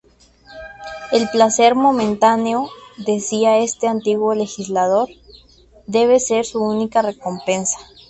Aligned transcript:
El 1.11 1.29
placer 1.29 1.75
momentáneo, 1.75 2.67
decía 2.97 3.59
este 3.59 3.87
antiguo 3.87 4.33
legislador, 4.33 5.09
debe 5.85 6.19
ser 6.19 6.43
su 6.43 6.59
única 6.63 7.03
recompensa. 7.03 7.77